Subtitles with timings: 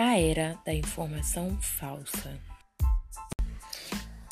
[0.00, 2.38] A era da informação falsa.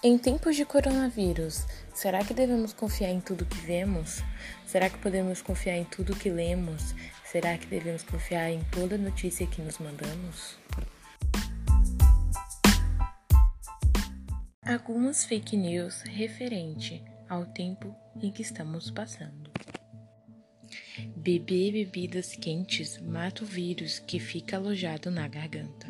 [0.01, 4.23] Em tempos de coronavírus, será que devemos confiar em tudo que vemos?
[4.65, 6.95] Será que podemos confiar em tudo que lemos?
[7.25, 10.57] Será que devemos confiar em toda notícia que nos mandamos?
[14.65, 17.93] Algumas fake news referente ao tempo
[18.23, 19.56] em que estamos passando.
[21.17, 25.87] Beber bebidas quentes mata o vírus que fica alojado na garganta.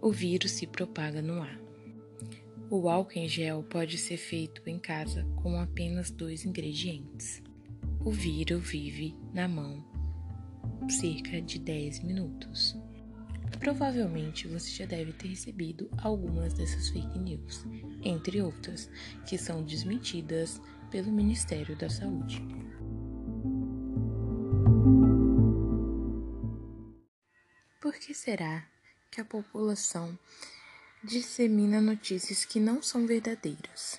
[0.00, 1.60] O vírus se propaga no ar.
[2.70, 7.42] O álcool em gel pode ser feito em casa com apenas dois ingredientes.
[8.04, 9.84] O vírus vive na mão
[10.88, 12.76] cerca de 10 minutos.
[13.58, 17.64] Provavelmente você já deve ter recebido algumas dessas fake news,
[18.02, 18.90] entre outras,
[19.26, 20.60] que são desmentidas
[20.90, 22.42] pelo Ministério da Saúde.
[27.88, 28.68] Por que será
[29.10, 30.18] que a população
[31.02, 33.98] dissemina notícias que não são verdadeiras?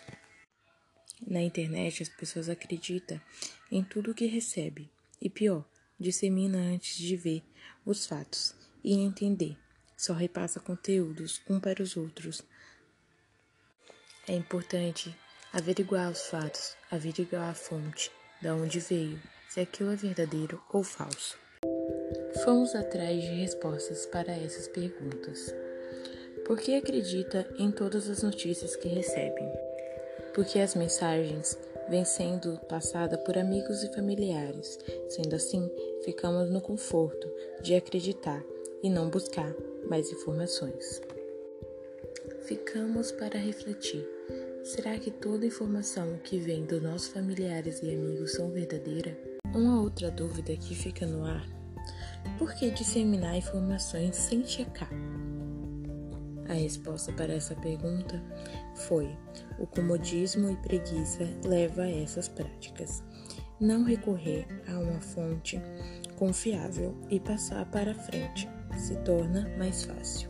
[1.26, 3.20] Na internet, as pessoas acreditam
[3.72, 5.66] em tudo o que recebe e, pior,
[6.00, 7.44] dissemina antes de ver
[7.84, 9.58] os fatos e entender.
[9.98, 12.44] Só repassa conteúdos um para os outros.
[14.28, 15.18] É importante
[15.52, 21.49] averiguar os fatos, averiguar a fonte, de onde veio, se aquilo é verdadeiro ou falso.
[22.44, 25.54] Fomos atrás de respostas para essas perguntas.
[26.46, 29.42] Por que acredita em todas as notícias que recebe?
[30.34, 31.58] Porque as mensagens
[31.90, 34.80] vêm sendo passadas por amigos e familiares.
[35.10, 35.70] Sendo assim,
[36.04, 37.28] ficamos no conforto
[37.62, 38.44] de acreditar
[38.82, 39.54] e não buscar
[39.90, 41.02] mais informações.
[42.44, 44.08] Ficamos para refletir.
[44.64, 49.18] Será que toda informação que vem dos nossos familiares e amigos são verdadeira?
[49.54, 51.59] Uma outra dúvida que fica no ar
[52.38, 54.90] por que disseminar informações sem checar?
[56.50, 58.22] A resposta para essa pergunta
[58.74, 59.16] foi:
[59.60, 63.04] o comodismo e preguiça leva a essas práticas.
[63.60, 65.62] Não recorrer a uma fonte
[66.16, 70.30] confiável e passar para frente se torna mais fácil.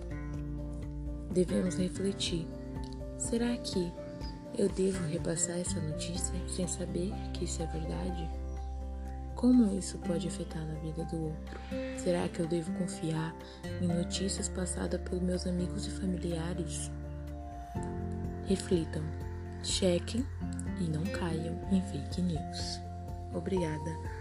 [1.31, 2.45] Devemos refletir:
[3.17, 3.91] será que
[4.57, 8.38] eu devo repassar essa notícia sem saber que isso é verdade?
[9.39, 11.61] Como isso pode afetar na vida do outro?
[11.95, 13.33] Será que eu devo confiar
[13.81, 16.91] em notícias passadas por meus amigos e familiares?
[18.47, 19.01] Reflitam,
[19.63, 20.25] chequem
[20.81, 22.81] e não caiam em fake news.
[23.33, 24.18] Obrigada